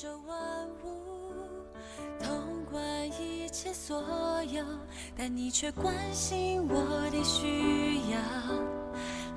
[0.00, 0.88] 宙万物，
[2.24, 4.02] 统管一切所
[4.44, 4.64] 有，
[5.14, 8.18] 但你却关心我的需要，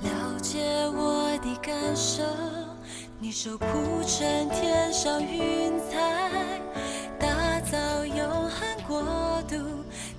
[0.10, 0.64] 了解
[0.96, 2.24] 我的感受。
[3.20, 3.66] 你手铺
[4.08, 6.62] 成天上云彩，
[7.20, 9.04] 打造永恒国
[9.50, 9.58] 度，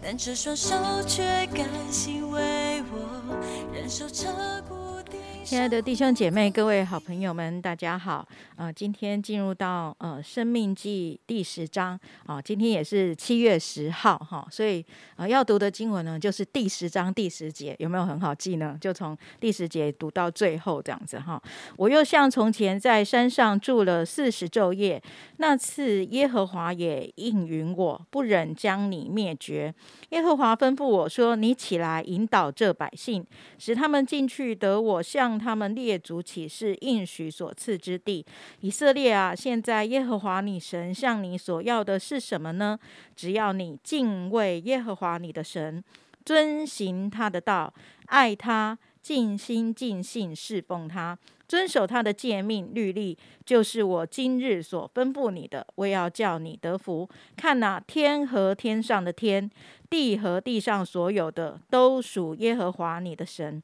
[0.03, 0.77] 但这双手
[1.07, 1.25] 却
[1.55, 3.41] 甘心为我
[3.73, 4.27] 忍受这
[4.69, 4.84] 孤。
[5.45, 8.27] 亲爱的弟兄姐妹、各位好朋友们，大家好！
[8.57, 14.83] 呃，今天进入到呃《生命记》第十章啊，今天也是七月十号哈，所以
[15.17, 18.79] 呃要读的经文呢，就是第十章第十节，有没有很好记呢？
[18.81, 21.41] 就从第十节读到最后这样子哈。
[21.77, 25.01] 我又像从前在山上住了四十昼夜，
[25.37, 29.75] 那次耶和华也应允我，不忍将你灭绝。
[30.09, 33.23] 耶和华吩咐我说：“你起来引导这百姓，
[33.59, 38.25] 使他们进去得我向。”他们列祖起誓应许所赐之地，
[38.61, 39.35] 以色列啊！
[39.35, 42.79] 现在耶和华你神向你所要的是什么呢？
[43.15, 45.83] 只要你敬畏耶和华你的神，
[46.25, 47.73] 遵行他的道，
[48.07, 55.67] 爱他，尽心尽性侍奉他，遵守他的诫命律例，就是我今日所吩咐你的。
[55.75, 57.09] 我要叫你得福。
[57.37, 59.51] 看哪，天和天上的天，
[59.91, 63.63] 地和地上所有的，都属耶和华你的神。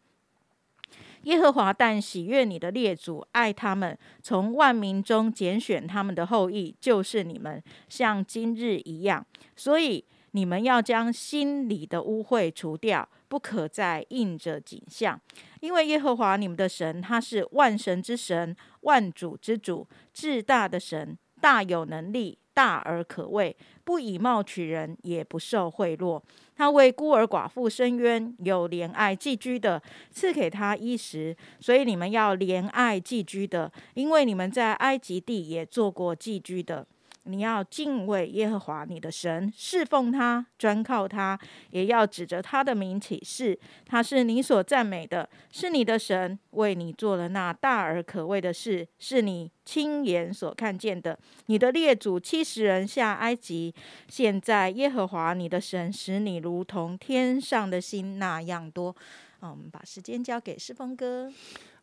[1.24, 9.24] 耶和华但喜悦你的列祖，爱他们，从万民中拣选他们的后裔，就是你们，像今日一样。
[9.54, 15.20] 所以你们要将心里的污秽除掉，不可再印着景象，
[15.60, 22.36] 因为耶和华你们的神，他是万神之神，万主之主，至大的神，大有能力。
[22.52, 26.20] 大而可畏，不以貌取人，也不受贿赂。
[26.56, 29.80] 他为孤儿寡妇伸冤，有怜爱寄居的，
[30.10, 31.34] 赐给他衣食。
[31.58, 36.86] 所以你们要怜爱寄居的，因为你们在埃及地也做过寄居的。
[37.30, 41.38] 你要敬畏耶和华你的神，侍奉他，专靠他，
[41.70, 51.18] 也要指着他的名起誓，他是你所赞美的，是你的神，为你做了那大而可畏的事，是你亲眼所看见的。
[51.46, 53.74] 你的列祖七十人下埃及，
[54.08, 58.94] 现在耶和华你的神使你如同天上的星那样多。
[59.38, 61.32] 好，我们把时间交给世峰哥。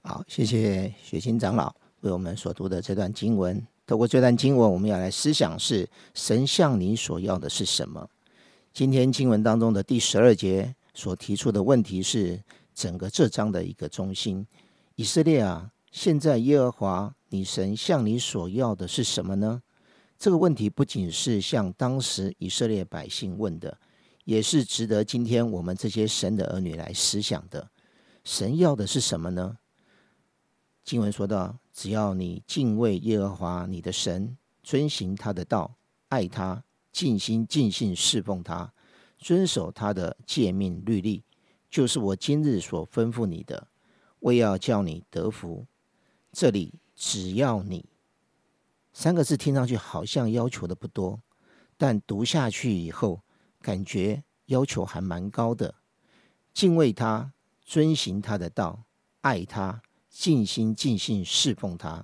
[0.04, 3.66] 好，谢谢雪清长老为我们所读的这段经文。
[3.88, 8.06] 透过这段经文，我们要来思想：是神向你所要的是什么？
[8.74, 12.44] 今天经文当中的第十二节所提出的问题是
[12.76, 14.46] 整个这章的一个中心。
[14.96, 19.62] 以色列啊，现在耶和华你神向你所要的是什么呢？
[20.20, 23.78] 这个问题不仅是向当时以色列百姓问的，
[24.26, 27.66] 也是值得今天我们这些神的儿女来思想的。
[28.26, 29.58] 神要的是什么呢？
[30.88, 31.60] 经文说到。
[31.74, 35.76] 只要你敬畏耶和华你的神，遵行他的道，
[36.08, 38.74] 爱他，尽心尽性侍奉他，
[39.20, 41.24] 遵守他的诫命律例，
[41.70, 43.68] 就是我今日所吩咐你的，
[44.22, 45.68] 为要叫你得福。
[46.32, 47.90] 这里只要你
[48.94, 51.22] 三个字听上去好像要求的不多，
[51.78, 53.22] 但读下去以后，
[53.62, 55.76] 感觉要求还蛮高的。
[56.54, 58.86] 敬畏他，遵行他的道，
[59.22, 59.84] 爱他。
[60.20, 62.04] 尽心尽性侍奉他，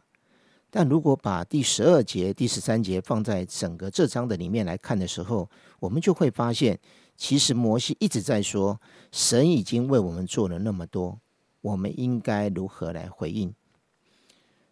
[0.70, 6.80] 但如果把第十二节、第十三节放在整个这章的里面来看的时候，我们就会发现，
[7.18, 8.80] 其实摩西一直在说，
[9.12, 11.20] 神已经为我们做了那么多，
[11.62, 13.52] 我们应该如何来回应？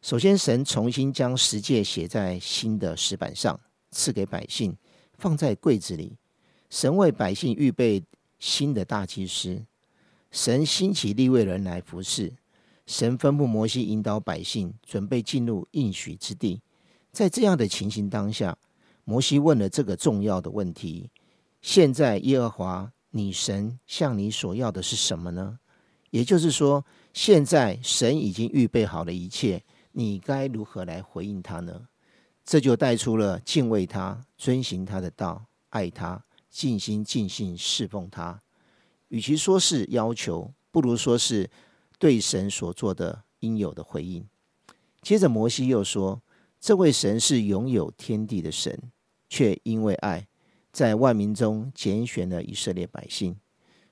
[0.03, 3.59] 首先，神重新将十诫写在新的石板上，
[3.89, 4.77] 赐给百姓，
[5.17, 6.15] 放在柜子里。
[6.69, 8.03] 神为百姓预备
[8.37, 9.65] 新的大祭司，
[10.29, 12.33] 神兴起立位人来服侍。
[12.91, 16.59] 神吩咐摩西引导百姓准备进入应许之地，
[17.13, 18.57] 在这样的情形当下，
[19.05, 21.09] 摩西问了这个重要的问题：
[21.61, 25.57] 现在耶和华你神向你所要的是什么呢？
[26.09, 29.63] 也就是说，现在神已经预备好了一切，
[29.93, 31.87] 你该如何来回应他呢？
[32.43, 38.41] 这就带出了敬畏他、遵行他的道、爱他、尽心尽性侍奉他。
[39.07, 41.49] 与其说是要求，不如说是。
[42.01, 44.27] 对神所做的应有的回应。
[45.03, 46.19] 接着，摩西又说
[46.59, 48.91] ：“这位神是拥有天地的神，
[49.29, 50.27] 却因为爱，
[50.71, 53.37] 在万民中拣选了以色列百姓。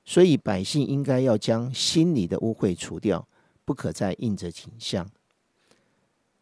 [0.03, 3.27] 所以，百姓应该要将心里的污秽除掉，
[3.63, 5.07] 不可再印着景象。”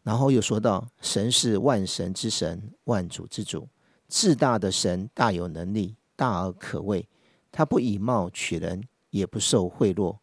[0.02, 3.68] 然后又说到：“神是万神之神，万主之主，
[4.08, 7.06] 至大的神，大有能力，大而可畏。
[7.52, 10.16] 他不以貌取人，也不受贿赂。”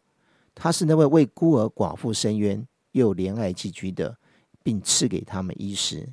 [0.58, 4.16] 他是那位为孤儿寡妇伸冤又怜爱寄居的，
[4.62, 6.08] 并赐给他们衣食。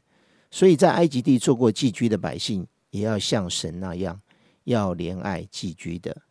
[0.52, 4.22] 所以在埃及地做过寄居的百姓，也要像神那样，
[4.66, 6.22] 要怜爱寄居的。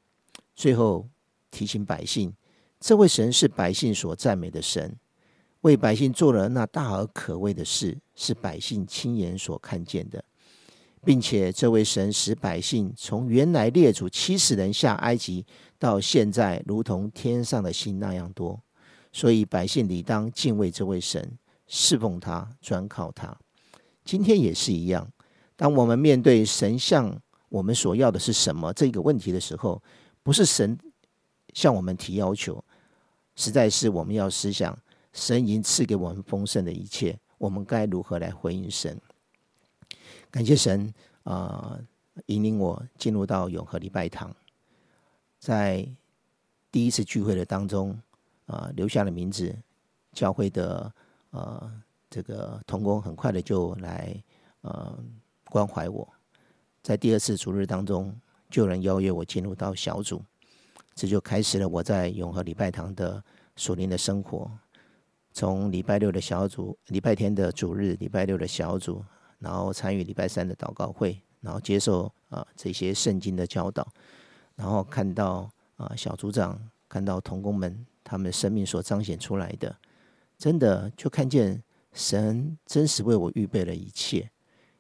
[0.55, 1.09] 最后
[1.51, 2.35] 提醒百姓，
[2.79, 4.95] 这位神是百姓所赞美的神，
[5.63, 10.23] 为百姓做了那大而可畏的事，是百姓亲眼所看见的，
[11.05, 15.45] 并且这位神使百姓从原来列祖七十人下埃及，
[15.79, 18.61] 到现在如同天上的星那样多。
[19.13, 23.37] 所以百姓理当敬畏这位神，侍奉他，专靠他。
[24.05, 25.07] 今天也是一样，
[25.55, 29.83] 当我们面对神向我们所要的是什么这个问题的时候，
[30.23, 30.79] 不是神
[31.53, 32.65] 向我们提要求，
[33.37, 34.79] 实在是我们要思想，
[35.13, 38.99] 神已经赐给我们丰盛的一切，我们该如何来回应神？
[40.33, 40.93] 感谢神
[41.23, 41.79] 啊，
[42.27, 44.35] 引领我进入到永和礼拜堂，
[45.39, 45.89] 在
[46.73, 47.97] 第一次聚会的当中
[48.47, 49.57] 啊，留下了名字，
[50.13, 50.93] 教会的
[51.31, 51.83] 呃。
[52.15, 54.15] 这个童工很快的就来
[54.61, 55.03] 呃
[55.47, 56.07] 关怀我，
[56.83, 58.15] 在第二次主日当中，
[58.51, 60.23] 就有人邀约我进入到小组，
[60.95, 63.25] 这就开始了我在永和礼拜堂的
[63.57, 64.51] 属灵的生活。
[65.33, 69.03] 从礼拜六的小组、礼拜天的主日、礼拜六的小组，
[69.43, 73.87] 然后参与礼拜三的祷告会，然后接受啊这些圣经的教导，
[74.55, 76.59] 然后看到啊小组长
[76.89, 79.77] 看到童工们他们生命所彰显出来的，
[80.39, 81.63] 真的就看见。
[81.95, 84.31] 神真实为我预备了一切，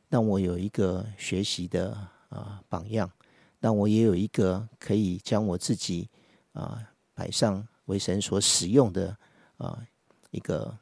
[0.08, 1.92] 让我有一个学习的
[2.30, 3.10] 啊榜样，
[3.60, 6.08] 让我也有一个可以将我自己
[6.54, 6.80] 啊
[7.12, 9.14] 摆上为神所使用的
[9.58, 9.78] 啊
[10.30, 10.74] 一个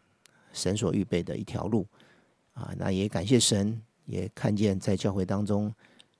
[0.52, 1.84] 神所预备的一条路
[2.52, 2.72] 啊。
[2.76, 5.72] 那也感谢神，也看见在教会当中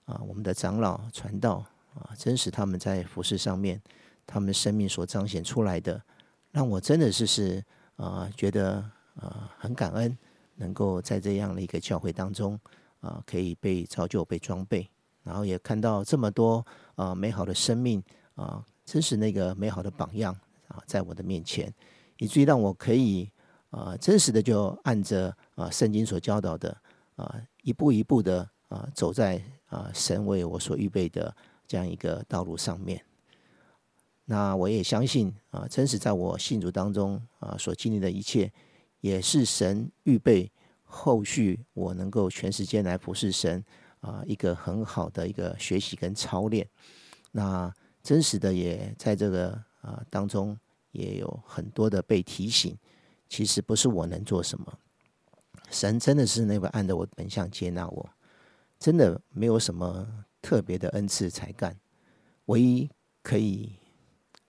[0.04, 3.80] 啊，我们的长老传道啊，真实他们在服饰上面，
[4.26, 6.02] 他们生命所彰显出来的，
[6.50, 7.64] 让我真的是是
[7.96, 8.90] 啊觉得。
[9.16, 10.16] 啊，很感恩
[10.54, 12.58] 能够在这样的一个教会当中
[13.00, 14.88] 啊，可以被造就、被装备，
[15.24, 18.02] 然后也看到这么多啊美好的生命
[18.34, 20.34] 啊，真是那个美好的榜样
[20.68, 21.70] 啊，在我的面前，
[22.18, 23.30] 以至于让我可以
[23.70, 26.76] 啊真实的就按着啊圣经所教导的
[27.16, 31.34] 啊一步一步的啊走在啊神为我所预备的
[31.66, 33.04] 这样一个道路上面。
[34.24, 38.50] 那我也相信啊，真实在我信主当中啊所经历的一切。
[39.02, 40.52] 也是神预备
[40.84, 43.64] 后续我能够全时间来服侍神
[44.00, 46.68] 啊，一个很好的一个学习跟操练。
[47.32, 47.72] 那
[48.02, 50.54] 真实的也在这个啊当中
[50.92, 52.76] 也有很多的被提醒。
[53.26, 54.78] 其实不是我能做什么，
[55.70, 58.10] 神真的是那个按着我本相接纳我，
[58.78, 60.06] 真的没有什么
[60.42, 61.74] 特别的恩赐才干。
[62.46, 62.90] 唯一
[63.22, 63.72] 可以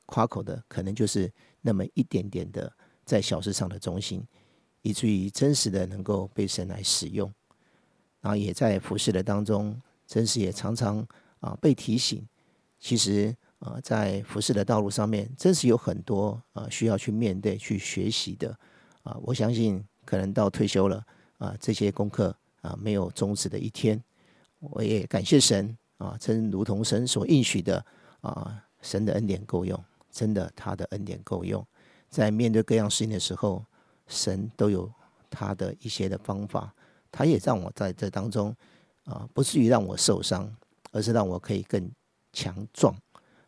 [0.05, 1.31] 夸口的，可能就是
[1.61, 2.71] 那么一点点的
[3.05, 4.25] 在小事上的忠心。
[4.83, 7.31] 以至于真实的能够被神来使用，
[8.19, 11.07] 然后也在服侍的当中，真实也常常
[11.39, 12.27] 啊被提醒。
[12.79, 18.57] 其实啊，在服侍的道路上面，真是有很多啊需要去面对、去学习的
[19.03, 19.15] 啊。
[19.21, 21.05] 我相信，可能到退休了
[21.37, 24.01] 啊，这些功课啊没有终止的一天。
[24.59, 27.85] 我也感谢神啊，真如同神所应许的
[28.21, 29.81] 啊，神的恩典够用，
[30.11, 31.65] 真的他的恩典够用，
[32.09, 33.65] 在面对各样事情的时候。
[34.07, 34.91] 神都有
[35.29, 36.73] 他的一些的方法，
[37.09, 38.53] 他也让我在这当中
[39.05, 40.53] 啊，不至于让我受伤，
[40.91, 41.89] 而是让我可以更
[42.33, 42.93] 强壮，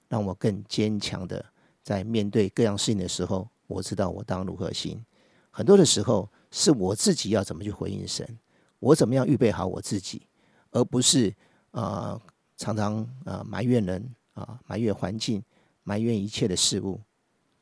[0.07, 1.43] 让我更坚强的
[1.81, 5.03] 在面对各样事情的时候，我知道我当如何行。
[5.51, 8.38] 很多的时候是我自己要怎么去回应神，
[8.77, 10.27] 我怎么样预备好我自己，
[10.69, 11.33] 而不是
[11.72, 12.22] 啊
[12.55, 15.43] 常常啊埋怨人啊埋怨环境
[15.81, 17.01] 埋怨一切的事物，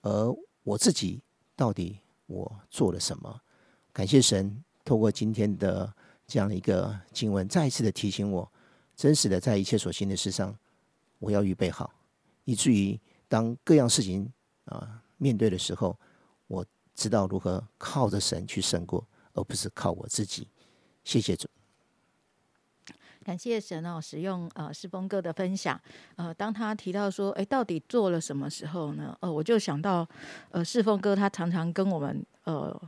[0.01, 1.23] 而我自己
[1.55, 1.97] 到底。
[2.27, 3.41] 我做了什么？
[3.91, 5.93] 感谢神，透过今天的
[6.25, 8.49] 这样的一个经文，再一次的提醒我，
[8.95, 10.57] 真实的在一切所行的事上，
[11.19, 11.93] 我要预备好，
[12.45, 14.31] 以至于当各样事情
[14.63, 15.99] 啊面对的时候，
[17.01, 19.03] 知道如何靠着神去胜过，
[19.33, 20.47] 而不是靠我自己。
[21.03, 21.47] 谢谢主。
[23.23, 25.81] 感谢神哦，使用呃世峰哥的分享，
[26.15, 29.17] 呃，当他提到说，哎，到底做了什么时候呢？
[29.19, 30.07] 呃，我就想到，
[30.51, 32.79] 呃，世峰哥他常常跟我们呃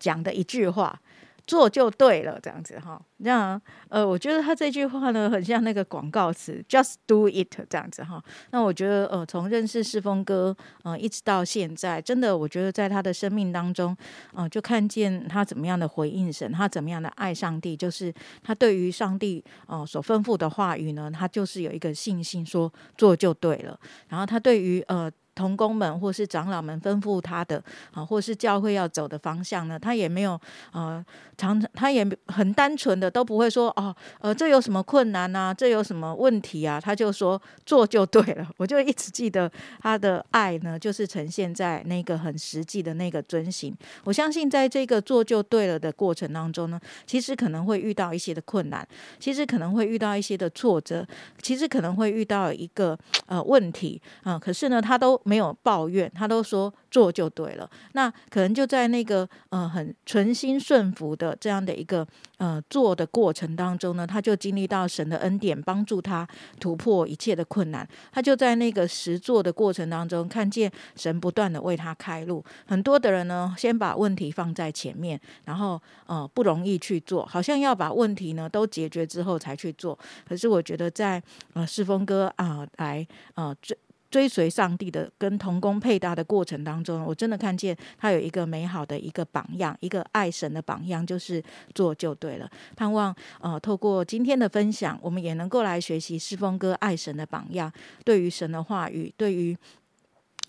[0.00, 1.00] 讲的一句话。
[1.46, 3.00] 做就对了，这样子哈。
[3.18, 8.22] 那呃，我觉得他这句话呢，很像那个广告词，just do it 这样子哈。
[8.50, 13.96] 那我觉得呃，从认识世峰哥呃一直到现在，真的我觉得在他的生命当中，
[14.34, 23.78] 呃，就看见他怎么样的回应神，他怎么样的爱上帝，就是他对于上帝哦所吩咐的话语呢，他就是有一个信心说做就对了。
[24.08, 25.10] 然后他对于呃。
[25.34, 27.62] 童工们或是长老们吩咐他的
[27.92, 30.38] 啊，或是教会要走的方向呢，他也没有
[30.72, 31.04] 呃，
[31.38, 38.46] 常常他也很单纯的都不会说哦，呃，这有什么困难啊，这有什么问题啊，他就说做就对了。
[38.58, 43.74] 我就一直记得他的爱呢，就是呈现在那个很实际的那个遵行。
[44.04, 48.86] 我相信在这个做就对了的过程当中呢，其实可能会遇到一些的困难，
[49.18, 51.06] 其实可能会遇到一些的挫折，
[51.40, 55.20] 其实可能会遇到一个呃问题啊，可是呢，他都。
[55.32, 57.66] 没有抱怨，他都说做就对了。
[57.92, 66.28] 那可能就在那个呃很纯心顺服的这样的一个呃做的过程当中呢，他就经历到神的恩典，帮助他
[66.60, 67.88] 突破一切的困难。
[68.12, 72.44] 他就在那个实做的过程当中，看见神不断的为他开路。
[72.66, 79.98] 很多的人呢，先把问题放在前面，然后呃不容易去做，好像要把问题呢都解决之后才去做。
[80.28, 81.22] 可是我觉得在
[81.54, 83.74] 呃世峰哥啊来呃最。
[84.12, 91.42] 追随上帝的跟童工配搭的过程当中，我真的看见他有一个美好的一个榜样，一个爱神的榜样，就是
[91.74, 92.46] 做就对了。
[92.76, 97.72] 盼望呃，透过今天的分享，我们也能够来学习世风哥爱神的榜样，
[98.04, 99.56] 对于神的话语，对于。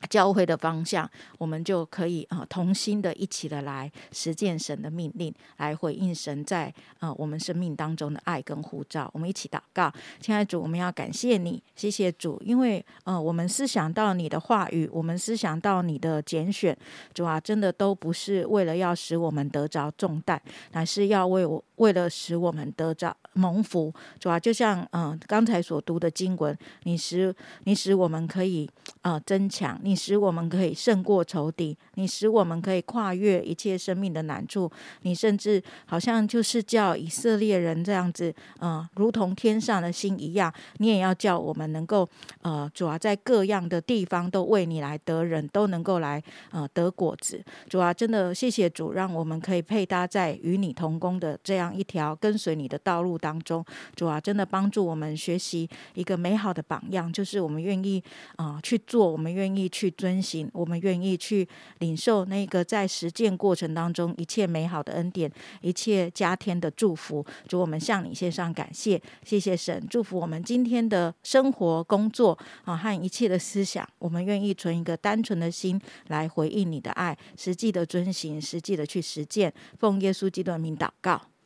[0.10, 9.10] 教会的方向，我们就可以啊，同心的一起的来实践神的命令，来回应神在啊我们生命当中的爱跟呼召。
[9.14, 16.78] 我们一起祷告，亲爱的主，我们要感谢你，谢谢主，因为呃，我们思想到你的话语，我们思想到你的拣选，
[17.14, 20.42] 主啊，真的都不是为了要使我们得着重担，
[20.72, 28.70] 乃是要为我为了使我们得着蒙福，主啊，就像嗯刚才所读的经文，你使你使我们可以
[29.02, 29.98] 呃增强你。
[30.04, 34.70] 使我们可以胜过仇敌，你使我们可以跨越一切生命的难处，
[35.04, 42.06] 你甚至好像就是叫以色列人这样子，呃，如同天上的心一样，你也要叫我们能够，
[42.42, 47.42] 呃，主要在各样的地方都为你来得人，都能够来，呃，得果子。
[47.70, 53.64] 主啊，真的谢谢主，让我们可以配搭在与你同工的这样一条跟随你的道路当中。
[53.96, 58.04] 主啊，真的帮助我们学习一个美好的榜样，就是我们愿意
[58.38, 59.94] 啊去做，我们愿意去。
[59.96, 67.24] 遵行，我们愿意去领受那个在实践过程当中一切美好的恩典，一切加添的祝福。
[67.48, 73.88] 主，我们向你献上感谢，谢谢神，祝福我们今天的生活、工作啊和一切的思想。
[74.00, 79.54] 我们愿意存一个单纯的心来回应你的爱，实际的遵行，实际的去实践。
[79.78, 81.22] 奉耶稣基督的名祷告，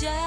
[0.00, 0.25] just